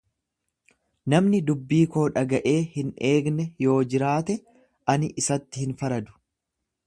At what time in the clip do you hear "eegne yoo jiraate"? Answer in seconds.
3.11-4.37